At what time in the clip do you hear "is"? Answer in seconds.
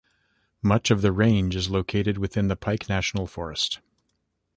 1.55-1.69